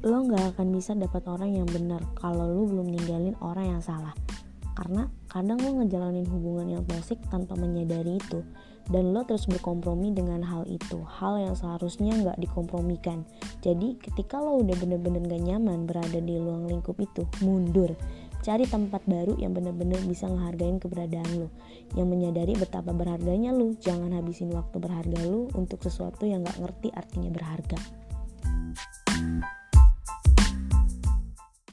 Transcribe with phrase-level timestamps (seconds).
[0.00, 4.16] lo nggak akan bisa dapat orang yang benar kalau lo belum ninggalin orang yang salah.
[4.72, 8.40] Karena kadang lo ngejalanin hubungan yang toksik tanpa menyadari itu.
[8.88, 11.04] Dan lo terus berkompromi dengan hal itu.
[11.04, 13.28] Hal yang seharusnya nggak dikompromikan.
[13.60, 17.92] Jadi ketika lo udah bener-bener gak nyaman berada di ruang lingkup itu mundur.
[18.40, 21.52] Cari tempat baru yang bener-bener bisa ngehargain keberadaan lo.
[21.92, 23.76] Yang menyadari betapa berharganya lo.
[23.76, 27.76] Jangan habisin waktu berharga lo untuk sesuatu yang gak ngerti artinya berharga.